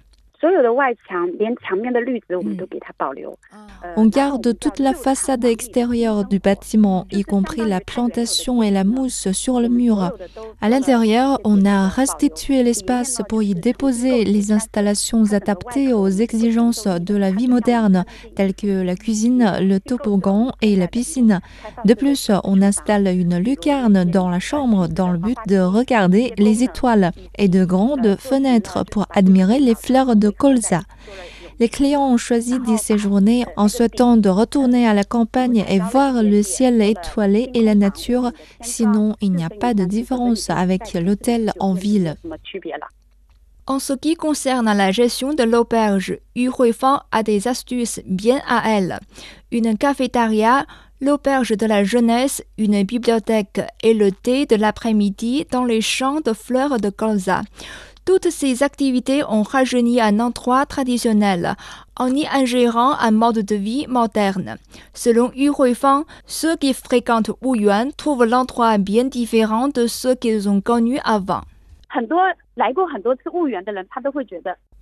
On 3.95 4.07
garde 4.07 4.59
toute 4.59 4.79
la 4.79 4.93
façade 4.93 5.45
extérieure 5.45 6.25
du 6.25 6.39
bâtiment, 6.39 7.05
y 7.11 7.23
compris 7.23 7.61
la 7.65 7.79
plantation 7.79 8.61
et 8.61 8.69
la 8.69 8.83
mousse 8.83 9.31
sur 9.31 9.61
le 9.61 9.69
mur. 9.69 10.11
À 10.59 10.67
l'intérieur, 10.67 11.39
on 11.45 11.65
a 11.65 11.87
restitué 11.87 12.61
l'espace 12.61 13.21
pour 13.29 13.41
y 13.41 13.53
déposer 13.55 14.25
les 14.25 14.51
installations 14.51 15.31
adaptées 15.31 15.93
aux 15.93 16.09
exigences 16.09 16.87
de 16.87 17.15
la 17.15 17.31
vie 17.31 17.47
moderne, 17.47 18.03
telles 18.35 18.53
que 18.53 18.81
la 18.81 18.95
cuisine, 18.95 19.53
le 19.61 19.79
toboggan 19.79 20.51
et 20.61 20.75
la 20.75 20.87
piscine. 20.87 21.39
De 21.85 21.93
plus, 21.93 22.31
on 22.43 22.61
installe 22.61 23.07
une 23.07 23.37
lucarne 23.37 24.03
dans 24.03 24.29
la 24.29 24.39
chambre 24.39 24.89
dans 24.89 25.09
le 25.09 25.19
but 25.19 25.37
de 25.47 25.59
regarder 25.59 26.33
les 26.37 26.63
étoiles 26.63 27.11
et 27.37 27.47
de 27.47 27.63
grandes 27.63 28.17
fenêtres 28.19 28.83
pour 28.91 29.05
admirer 29.13 29.59
les 29.59 29.75
fleurs 29.75 30.17
de 30.17 30.32
colza. 30.33 30.81
Les 31.59 31.69
clients 31.69 32.07
ont 32.07 32.17
choisi 32.17 32.59
d'y 32.59 32.77
séjourner 32.77 33.45
en 33.57 33.67
souhaitant 33.67 34.17
de 34.17 34.29
retourner 34.29 34.87
à 34.87 34.93
la 34.93 35.03
campagne 35.03 35.63
et 35.69 35.79
voir 35.79 36.23
le 36.23 36.41
ciel 36.41 36.81
étoilé 36.81 37.49
et 37.53 37.61
la 37.61 37.75
nature, 37.75 38.31
sinon 38.61 39.15
il 39.21 39.33
n'y 39.33 39.43
a 39.43 39.49
pas 39.49 39.73
de 39.73 39.85
différence 39.85 40.49
avec 40.49 40.93
l'hôtel 40.93 41.53
en 41.59 41.73
ville. 41.73 42.15
En 43.65 43.79
ce 43.79 43.93
qui 43.93 44.15
concerne 44.15 44.65
la 44.75 44.91
gestion 44.91 45.33
de 45.33 45.43
l'auberge, 45.43 46.17
Yu 46.35 46.51
a 47.11 47.23
des 47.23 47.47
astuces 47.47 48.01
bien 48.05 48.41
à 48.45 48.69
elle. 48.69 48.99
Une 49.51 49.77
cafétéria, 49.77 50.65
l'auberge 50.99 51.55
de 51.55 51.65
la 51.65 51.85
jeunesse, 51.85 52.43
une 52.57 52.83
bibliothèque 52.83 53.61
et 53.81 53.93
le 53.93 54.11
thé 54.11 54.45
de 54.45 54.57
l'après-midi 54.57 55.45
dans 55.49 55.63
les 55.63 55.79
champs 55.79 56.19
de 56.19 56.33
fleurs 56.33 56.77
de 56.77 56.89
colza. 56.89 57.43
Toutes 58.05 58.29
ces 58.29 58.63
activités 58.63 59.23
ont 59.23 59.43
rajeuni 59.43 60.01
un 60.01 60.19
endroit 60.19 60.65
traditionnel 60.65 61.55
en 61.95 62.13
y 62.13 62.27
ingérant 62.27 62.97
un 62.99 63.11
mode 63.11 63.39
de 63.39 63.55
vie 63.55 63.85
moderne. 63.87 64.57
Selon 64.93 65.31
Yu 65.35 65.51
Huifang, 65.57 66.03
ceux 66.25 66.57
qui 66.57 66.73
fréquentent 66.73 67.31
Wuyuan 67.41 67.91
trouvent 67.95 68.25
l'endroit 68.25 68.77
bien 68.77 69.05
différent 69.05 69.69
de 69.69 69.87
ceux 69.87 70.15
qu'ils 70.15 70.49
ont 70.49 70.59
connus 70.59 70.99
avant. 71.05 71.41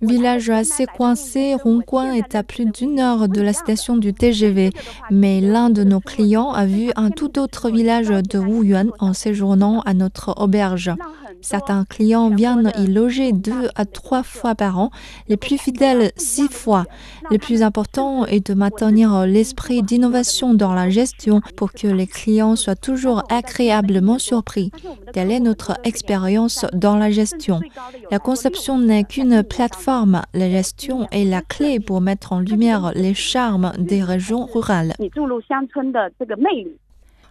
Village 0.02 0.50
assez 0.50 0.84
coincé, 0.84 1.56
Hongguan 1.64 2.12
est 2.12 2.34
à 2.34 2.42
plus 2.42 2.66
d'une 2.66 3.00
heure 3.00 3.28
de 3.28 3.40
la 3.40 3.54
station 3.54 3.96
du 3.96 4.12
TGV, 4.12 4.70
mais 5.10 5.40
l'un 5.40 5.70
de 5.70 5.82
nos 5.82 6.00
clients 6.00 6.50
a 6.52 6.66
vu 6.66 6.90
un 6.96 7.10
tout 7.10 7.38
autre 7.38 7.70
village 7.70 8.08
de 8.08 8.38
Wuyuan 8.38 8.90
en 8.98 9.14
séjournant 9.14 9.80
à 9.80 9.94
notre 9.94 10.34
auberge. 10.38 10.92
Certains 11.40 11.84
clients 11.84 12.28
viennent 12.28 12.72
y 12.78 12.86
loger 12.86 13.32
deux 13.32 13.68
à 13.74 13.84
trois 13.84 14.22
fois 14.22 14.54
par 14.54 14.78
an, 14.78 14.90
les 15.28 15.36
plus 15.36 15.58
fidèles 15.58 16.12
six 16.16 16.48
fois. 16.48 16.84
Le 17.30 17.38
plus 17.38 17.62
important 17.62 18.26
est 18.26 18.46
de 18.46 18.54
maintenir 18.54 19.26
l'esprit 19.26 19.82
d'innovation 19.82 20.54
dans 20.54 20.74
la 20.74 20.90
gestion 20.90 21.40
pour 21.56 21.72
que 21.72 21.88
les 21.88 22.06
clients 22.06 22.54
soient 22.54 22.76
toujours 22.76 23.24
agréablement 23.30 24.18
surpris. 24.18 24.70
Telle 25.12 25.32
est 25.32 25.40
notre 25.40 25.78
expérience 25.84 26.66
dans 26.74 26.96
la 26.96 27.10
gestion. 27.10 27.61
La 28.10 28.18
conception 28.18 28.78
n'est 28.78 29.04
qu'une 29.04 29.42
plateforme. 29.42 30.22
La 30.34 30.50
gestion 30.50 31.08
est 31.10 31.24
la 31.24 31.42
clé 31.42 31.80
pour 31.80 32.00
mettre 32.00 32.32
en 32.32 32.40
lumière 32.40 32.92
les 32.94 33.14
charmes 33.14 33.72
des 33.78 34.02
régions 34.02 34.46
rurales. 34.46 34.92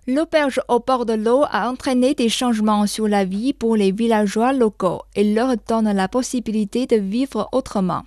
L'auberge 0.07 0.59
au 0.67 0.79
bord 0.79 1.05
de 1.05 1.13
l'eau 1.13 1.43
a 1.49 1.69
entraîné 1.69 2.15
des 2.15 2.27
changements 2.27 2.87
sur 2.87 3.07
la 3.07 3.23
vie 3.23 3.53
pour 3.53 3.75
les 3.75 3.91
villageois 3.91 4.51
locaux 4.51 5.03
et 5.15 5.33
leur 5.33 5.53
donne 5.69 5.91
la 5.91 6.07
possibilité 6.07 6.87
de 6.87 6.95
vivre 6.95 7.47
autrement. 7.51 8.01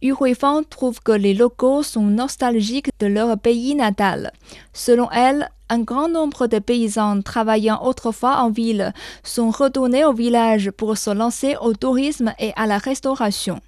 Yu 0.00 0.14
trouve 0.70 1.00
que 1.00 1.12
les 1.12 1.34
locaux 1.34 1.82
sont 1.82 2.02
nostalgiques 2.02 2.90
de 3.00 3.06
leur 3.06 3.38
pays 3.38 3.74
natal. 3.74 4.32
Selon 4.72 5.10
elle, 5.10 5.48
un 5.68 5.80
grand 5.80 6.08
nombre 6.08 6.46
de 6.46 6.58
paysans 6.58 7.22
travaillant 7.22 7.82
autrefois 7.82 8.38
en 8.42 8.50
ville 8.50 8.92
sont 9.22 9.50
retournés 9.50 10.04
au 10.04 10.12
village 10.12 10.70
pour 10.70 10.98
se 10.98 11.10
lancer 11.10 11.56
au 11.60 11.72
tourisme 11.72 12.34
et 12.38 12.52
à 12.56 12.66
la 12.66 12.78
restauration. 12.78 13.60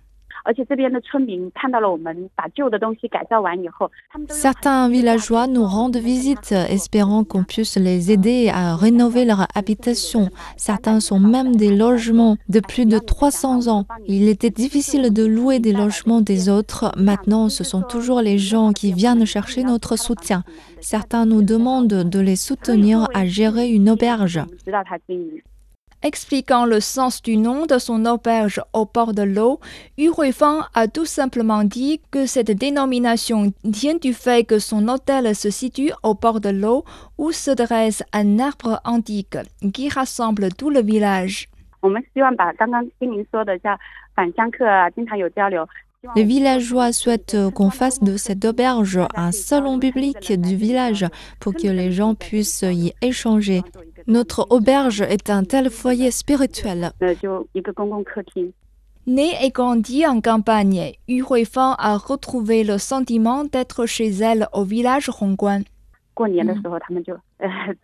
Certains 4.29 4.89
villageois 4.89 5.47
nous 5.47 5.65
rendent 5.65 5.97
visite, 5.97 6.53
espérant 6.53 7.25
qu'on 7.25 7.45
puisse 7.45 7.77
les 7.79 8.13
aider 8.13 8.51
à 8.53 8.77
rénover 8.77 9.25
leur 9.25 9.47
habitation. 9.55 10.29
Certains 10.57 11.01
sont 11.01 11.19
même 11.19 11.57
des 11.57 11.75
logements 11.75 12.37
de 12.49 12.61
plus 12.61 12.87
de 12.87 12.99
300 12.99 13.69
ans. 13.69 13.87
Il 14.07 14.29
était 14.29 14.51
difficile 14.51 15.13
de 15.13 15.25
louer 15.25 15.61
des 15.61 15.73
logements 15.73 16.21
des 16.21 16.49
autres. 16.49 16.93
Maintenant, 16.97 17.49
ce 17.49 17.65
sont 17.65 17.83
toujours 17.83 18.21
les 18.21 18.39
gens 18.39 18.73
qui 18.73 18.93
viennent 18.93 19.25
chercher 19.25 19.65
notre 19.65 19.97
soutien. 19.97 20.45
Certains 20.81 21.25
nous 21.25 21.43
demandent 21.43 21.87
de 21.87 22.21
les 22.21 22.37
soutenir 22.37 23.09
à 23.15 23.25
gérer 23.27 23.71
une 23.71 23.89
auberge. 23.89 24.41
Expliquant 26.06 26.66
le 26.66 26.80
sens 26.80 27.23
du 27.23 27.38
nom 27.38 27.64
de 27.64 27.78
son 27.78 28.04
auberge 28.04 28.61
au 28.75 28.84
bord 28.84 29.14
de 29.14 29.23
l'eau, 29.23 29.58
Yu 29.96 30.11
a 30.75 30.87
tout 30.87 31.06
simplement 31.06 31.64
dit 31.64 31.99
que 32.11 32.26
cette 32.26 32.50
dénomination 32.50 33.54
tient 33.73 33.96
du 33.96 34.12
fait 34.12 34.46
que 34.46 34.58
son 34.58 34.87
hôtel 34.88 35.34
se 35.34 35.49
situe 35.49 35.92
au 36.02 36.12
bord 36.12 36.42
de 36.42 36.50
l'eau 36.50 36.84
où 37.16 37.32
se 37.32 37.50
dresse 37.50 38.02
un 38.12 38.38
arbre 38.38 38.82
antique 38.84 39.38
qui 39.73 39.88
rassemble 39.88 40.50
tout 40.52 40.68
le 40.68 40.82
village. 40.82 41.49
Les 46.16 46.25
villageois 46.25 46.92
souhaitent 46.92 47.37
qu'on 47.54 47.70
fasse 47.70 48.00
de 48.00 48.16
cette 48.16 48.44
auberge 48.44 49.00
un 49.14 49.32
salon 49.32 49.78
public 49.78 50.32
du 50.40 50.56
village 50.56 51.06
pour 51.40 51.54
que 51.54 51.68
les 51.68 51.92
gens 51.92 52.14
puissent 52.14 52.64
y 52.66 52.92
échanger. 53.02 53.62
Notre 54.06 54.46
auberge 54.50 55.00
est 55.00 55.30
un 55.30 55.44
tel 55.44 55.70
foyer 55.70 56.11
spirituel. 56.11 56.92
Né 59.06 59.32
et 59.42 59.50
grandi 59.50 60.06
en 60.06 60.20
campagne, 60.23 60.92
Yu 61.08 61.25
Huifang 61.28 61.75
a 61.78 61.99
retrouvé 61.99 62.64
le 62.64 62.78
sentiment 62.78 63.44
d'être 63.44 63.84
chez 63.84 64.08
elle 64.08 64.49
au 64.52 64.64
village 64.64 65.11
Hongguan. 65.20 65.62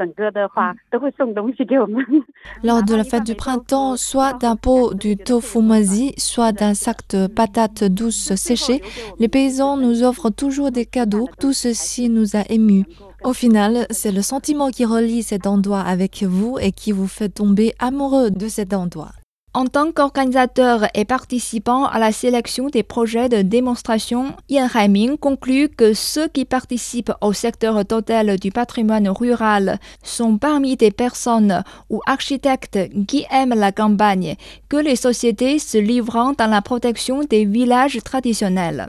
Lors 2.64 2.82
de 2.82 2.94
la 2.94 3.04
fête 3.04 3.24
du 3.24 3.34
printemps, 3.34 3.96
soit 3.96 4.34
d'un 4.34 4.56
pot 4.56 4.94
du 4.94 5.16
tofu 5.16 5.60
moisi, 5.60 6.14
soit 6.16 6.52
d'un 6.52 6.74
sac 6.74 7.08
de 7.10 7.26
patates 7.26 7.84
douces 7.84 8.34
séchées, 8.34 8.82
les 9.18 9.28
paysans 9.28 9.76
nous 9.76 10.02
offrent 10.02 10.30
toujours 10.30 10.70
des 10.70 10.86
cadeaux. 10.86 11.28
Tout 11.38 11.52
ceci 11.52 12.08
nous 12.08 12.36
a 12.36 12.42
émus. 12.48 12.84
Au 13.22 13.34
final, 13.34 13.86
c'est 13.90 14.12
le 14.12 14.22
sentiment 14.22 14.70
qui 14.70 14.86
relie 14.86 15.22
cet 15.22 15.46
endroit 15.46 15.80
avec 15.80 16.22
vous 16.22 16.56
et 16.58 16.72
qui 16.72 16.92
vous 16.92 17.06
fait 17.06 17.28
tomber 17.28 17.74
amoureux 17.78 18.30
de 18.30 18.48
cet 18.48 18.72
endroit. 18.72 19.12
En 19.52 19.66
tant 19.66 19.90
qu'organisateur 19.90 20.86
et 20.94 21.04
participant 21.04 21.84
à 21.84 21.98
la 21.98 22.12
sélection 22.12 22.68
des 22.68 22.84
projets 22.84 23.28
de 23.28 23.42
démonstration, 23.42 24.36
Yan 24.48 24.68
Haiming 24.72 25.18
conclut 25.18 25.68
que 25.68 25.92
ceux 25.92 26.28
qui 26.28 26.44
participent 26.44 27.12
au 27.20 27.32
secteur 27.32 27.84
d'hôtel 27.84 28.38
du 28.38 28.52
patrimoine 28.52 29.08
rural 29.08 29.80
sont 30.04 30.38
parmi 30.38 30.76
des 30.76 30.92
personnes 30.92 31.64
ou 31.88 32.00
architectes 32.06 32.78
qui 33.08 33.26
aiment 33.32 33.54
la 33.56 33.72
campagne, 33.72 34.36
que 34.68 34.76
les 34.76 34.94
sociétés 34.94 35.58
se 35.58 35.78
livrant 35.78 36.32
dans 36.32 36.48
la 36.48 36.62
protection 36.62 37.24
des 37.24 37.44
villages 37.44 37.98
traditionnels. 38.04 38.88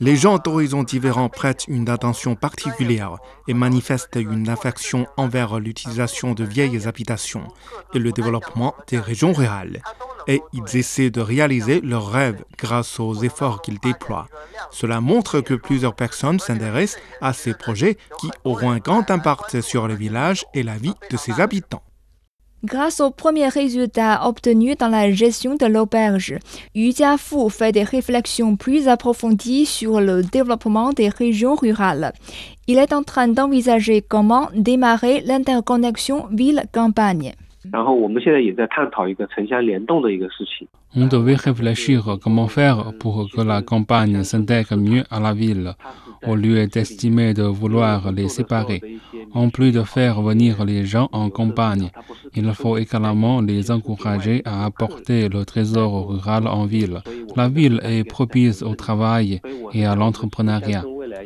Les 0.00 0.16
gens 0.16 0.38
d'horizons 0.38 0.82
différents 0.82 1.28
prêtent 1.28 1.66
une 1.68 1.88
attention 1.88 2.34
particulière 2.34 3.18
et 3.46 3.54
manifestent 3.54 4.16
une 4.16 4.48
affection 4.48 5.06
envers 5.16 5.60
l'utilisation 5.60 6.34
de 6.34 6.44
vieilles 6.44 6.88
habitations 6.88 7.46
et 7.94 8.00
le 8.00 8.10
développement 8.10 8.74
des 8.88 8.98
régions 8.98 9.32
rurales. 9.32 9.80
Et 10.26 10.42
ils 10.52 10.76
essaient 10.76 11.10
de 11.10 11.20
réaliser 11.20 11.80
leurs 11.80 12.10
rêves 12.10 12.44
grâce 12.58 12.98
aux 12.98 13.14
efforts 13.22 13.62
qu'ils 13.62 13.78
déploient. 13.78 14.28
Cela 14.70 15.00
montre 15.00 15.40
que 15.40 15.54
plusieurs 15.54 15.94
personnes 15.94 16.40
s'intéressent 16.40 17.00
à 17.20 17.32
ces 17.32 17.54
projets 17.54 17.96
qui 18.18 18.30
auront 18.44 18.70
un 18.70 18.78
grand 18.78 19.10
impact 19.10 19.60
sur 19.60 19.86
le 19.86 19.94
village 19.94 20.44
et 20.54 20.62
la 20.62 20.76
vie 20.76 20.94
de 21.10 21.16
ses 21.16 21.40
habitants. 21.40 21.82
Grâce 22.64 23.00
aux 23.00 23.10
premiers 23.10 23.48
résultats 23.48 24.24
obtenus 24.24 24.76
dans 24.78 24.86
la 24.86 25.10
gestion 25.10 25.56
de 25.56 25.66
l'auberge, 25.66 26.36
Yu 26.76 26.92
Jiafu 26.92 27.50
fait 27.50 27.72
des 27.72 27.82
réflexions 27.82 28.54
plus 28.54 28.86
approfondies 28.86 29.66
sur 29.66 30.00
le 30.00 30.22
développement 30.22 30.92
des 30.92 31.08
régions 31.08 31.56
rurales. 31.56 32.12
Il 32.68 32.78
est 32.78 32.92
en 32.92 33.02
train 33.02 33.26
d'envisager 33.26 34.00
comment 34.00 34.48
démarrer 34.54 35.22
l'interconnexion 35.22 36.26
ville-campagne. 36.30 37.34
On 40.96 41.06
devait 41.06 41.36
réfléchir 41.36 42.18
comment 42.22 42.48
faire 42.48 42.92
pour 42.98 43.28
que 43.30 43.40
la 43.40 43.62
campagne 43.62 44.24
s'intègre 44.24 44.76
mieux 44.76 45.04
à 45.10 45.20
la 45.20 45.32
ville, 45.32 45.74
au 46.26 46.34
lieu 46.34 46.66
d'estimer 46.66 47.34
de 47.34 47.44
vouloir 47.44 48.10
les 48.10 48.28
séparer. 48.28 48.80
En 49.32 49.48
plus 49.48 49.70
de 49.72 49.82
faire 49.82 50.20
venir 50.22 50.64
les 50.64 50.84
gens 50.84 51.08
en 51.12 51.30
campagne, 51.30 51.90
il 52.34 52.52
faut 52.52 52.76
également 52.78 53.40
les 53.40 53.70
encourager 53.70 54.42
à 54.44 54.64
apporter 54.64 55.28
le 55.28 55.44
trésor 55.44 56.08
rural 56.08 56.48
en 56.48 56.66
ville. 56.66 57.00
La 57.36 57.48
ville 57.48 57.80
est 57.84 58.04
propice 58.04 58.62
au 58.62 58.74
travail 58.74 59.40
et 59.72 59.86
à 59.86 59.94
l'entrepreneuriat. 59.94 60.84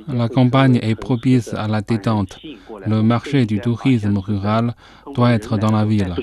La 0.08 0.28
campagne 0.28 0.78
est 0.82 0.94
propice 0.94 1.52
à 1.54 1.68
la 1.68 1.80
détente. 1.80 2.38
Le 2.86 3.02
marché 3.02 3.46
du 3.46 3.60
tourisme 3.60 4.18
rural 4.18 4.74
doit 5.14 5.32
être 5.32 5.58
dans 5.58 5.72
la 5.72 5.84
ville. 5.84 6.14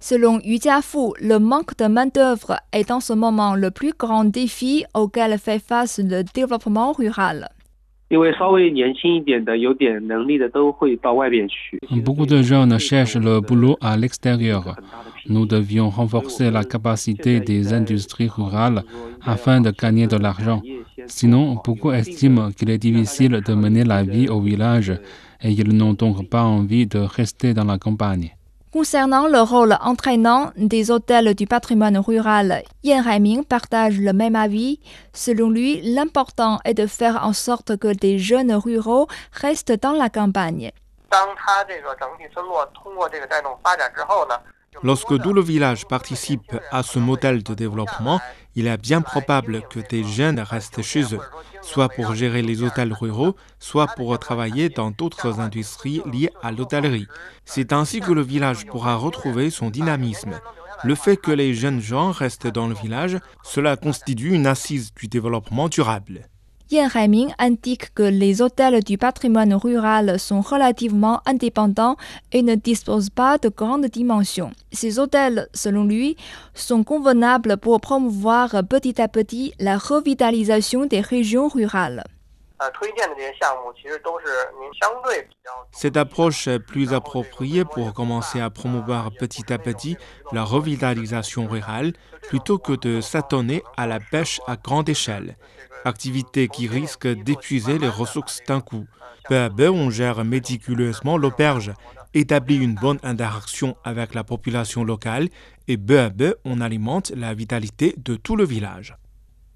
Selon 0.00 0.38
Yu 0.44 0.58
Jiafu, 0.62 1.12
le 1.20 1.38
manque 1.38 1.76
de 1.76 1.86
main-d'œuvre 1.86 2.56
est 2.72 2.90
en 2.92 3.00
ce 3.00 3.12
moment 3.12 3.56
le 3.56 3.70
plus 3.72 3.92
grand 3.98 4.24
défi 4.24 4.84
auquel 4.94 5.36
fait 5.38 5.58
face 5.58 5.98
le 5.98 6.22
développement 6.22 6.92
rural. 6.92 7.48
Beaucoup 11.90 12.26
de 12.26 12.42
jeunes 12.42 12.78
cherchent 12.78 13.16
le 13.16 13.40
boulot 13.40 13.76
à 13.82 13.96
l'extérieur. 13.98 14.76
Nous 15.28 15.44
devions 15.44 15.90
renforcer 15.90 16.50
la 16.50 16.64
capacité 16.64 17.40
des 17.40 17.74
industries 17.74 18.28
rurales 18.28 18.82
afin 19.26 19.60
de 19.60 19.70
gagner 19.72 20.06
de 20.06 20.16
l'argent. 20.16 20.62
Sinon, 21.08 21.60
beaucoup 21.64 21.92
estiment 21.92 22.50
qu'il 22.52 22.70
est 22.70 22.78
difficile 22.78 23.40
de 23.44 23.54
mener 23.54 23.84
la 23.84 24.02
vie 24.02 24.28
au 24.28 24.40
village 24.40 24.92
et 25.40 25.50
ils 25.50 25.72
n'ont 25.76 25.94
donc 25.94 26.28
pas 26.28 26.42
envie 26.42 26.86
de 26.86 26.98
rester 26.98 27.54
dans 27.54 27.64
la 27.64 27.78
campagne? 27.78 28.34
Concernant 28.70 29.26
le 29.26 29.40
rôle 29.40 29.78
entraînant 29.80 30.52
des 30.56 30.90
hôtels 30.90 31.34
du 31.34 31.46
patrimoine 31.46 31.96
rural, 31.96 32.62
Yan 32.84 33.02
Haiming 33.02 33.44
partage 33.44 33.98
le 33.98 34.12
même 34.12 34.36
avis. 34.36 34.78
Selon 35.14 35.48
lui, 35.48 35.80
l'important 35.82 36.58
est 36.66 36.74
de 36.74 36.86
faire 36.86 37.24
en 37.24 37.32
sorte 37.32 37.78
que 37.78 37.94
des 37.94 38.18
jeunes 38.18 38.52
ruraux 38.52 39.08
restent 39.32 39.72
dans 39.80 39.92
la 39.92 40.10
campagne. 40.10 40.70
Lorsque 44.82 45.20
tout 45.20 45.32
le 45.32 45.40
village 45.40 45.86
participe 45.86 46.56
à 46.70 46.82
ce 46.82 46.98
modèle 46.98 47.42
de 47.42 47.54
développement, 47.54 48.20
il 48.54 48.66
est 48.66 48.76
bien 48.76 49.00
probable 49.00 49.62
que 49.68 49.80
des 49.80 50.04
jeunes 50.04 50.40
restent 50.40 50.82
chez 50.82 51.14
eux, 51.14 51.20
soit 51.62 51.88
pour 51.88 52.14
gérer 52.14 52.42
les 52.42 52.62
hôtels 52.62 52.92
ruraux, 52.92 53.34
soit 53.58 53.88
pour 53.88 54.16
travailler 54.18 54.68
dans 54.68 54.90
d'autres 54.90 55.40
industries 55.40 56.02
liées 56.12 56.30
à 56.42 56.52
l'hôtellerie. 56.52 57.08
C'est 57.44 57.72
ainsi 57.72 58.00
que 58.00 58.12
le 58.12 58.22
village 58.22 58.66
pourra 58.66 58.94
retrouver 58.96 59.50
son 59.50 59.70
dynamisme. 59.70 60.40
Le 60.84 60.94
fait 60.94 61.16
que 61.16 61.32
les 61.32 61.54
jeunes 61.54 61.80
gens 61.80 62.12
restent 62.12 62.46
dans 62.46 62.68
le 62.68 62.74
village, 62.74 63.18
cela 63.42 63.76
constitue 63.76 64.32
une 64.32 64.46
assise 64.46 64.94
du 64.94 65.08
développement 65.08 65.68
durable. 65.68 66.28
Yan 66.70 66.88
Haiming 66.94 67.32
indique 67.38 67.94
que 67.94 68.02
les 68.02 68.42
hôtels 68.42 68.84
du 68.84 68.98
patrimoine 68.98 69.54
rural 69.54 70.18
sont 70.20 70.42
relativement 70.42 71.22
indépendants 71.24 71.96
et 72.30 72.42
ne 72.42 72.56
disposent 72.56 73.08
pas 73.08 73.38
de 73.38 73.48
grandes 73.48 73.86
dimensions. 73.86 74.50
Ces 74.70 74.98
hôtels, 74.98 75.48
selon 75.54 75.84
lui, 75.84 76.16
sont 76.52 76.84
convenables 76.84 77.56
pour 77.56 77.80
promouvoir 77.80 78.62
petit 78.68 79.00
à 79.00 79.08
petit 79.08 79.54
la 79.58 79.78
revitalisation 79.78 80.84
des 80.84 81.00
régions 81.00 81.48
rurales. 81.48 82.04
Cette 85.72 85.96
approche 85.96 86.48
est 86.48 86.58
plus 86.58 86.92
appropriée 86.92 87.64
pour 87.64 87.94
commencer 87.94 88.40
à 88.40 88.50
promouvoir 88.50 89.10
petit 89.12 89.52
à 89.52 89.58
petit 89.58 89.96
la 90.32 90.42
revitalisation 90.42 91.46
rurale 91.46 91.92
plutôt 92.28 92.58
que 92.58 92.72
de 92.72 93.00
s'attendre 93.00 93.60
à 93.76 93.86
la 93.86 94.00
pêche 94.00 94.40
à 94.46 94.56
grande 94.56 94.88
échelle, 94.88 95.36
activité 95.84 96.48
qui 96.48 96.66
risque 96.66 97.06
d'épuiser 97.06 97.78
les 97.78 97.88
ressources 97.88 98.42
d'un 98.46 98.60
coup. 98.60 98.86
Peu 99.28 99.38
à 99.38 99.50
peu, 99.50 99.68
on 99.68 99.90
gère 99.90 100.24
méticuleusement 100.24 101.16
l'auberge, 101.16 101.72
établit 102.14 102.56
une 102.56 102.74
bonne 102.74 102.98
interaction 103.02 103.76
avec 103.84 104.14
la 104.14 104.24
population 104.24 104.82
locale 104.82 105.28
et 105.68 105.78
peu 105.78 106.00
à 106.00 106.10
peu, 106.10 106.36
on 106.44 106.60
alimente 106.60 107.12
la 107.14 107.34
vitalité 107.34 107.94
de 107.98 108.16
tout 108.16 108.36
le 108.36 108.44
village. 108.44 108.97